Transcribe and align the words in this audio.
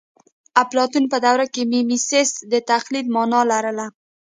اپلاتون 0.63 1.03
په 1.11 1.17
دوره 1.25 1.45
کې 1.53 1.61
میمیسیس 1.71 2.31
د 2.51 2.53
تقلید 2.71 3.05
مانا 3.15 3.41
لرله 3.51 3.85